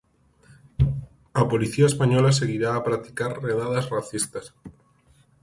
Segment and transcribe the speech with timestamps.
[1.41, 4.45] A policía española seguirá a practicar redadas racistas.